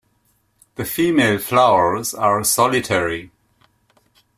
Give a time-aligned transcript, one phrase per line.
[0.77, 3.29] The female flowers are solitary.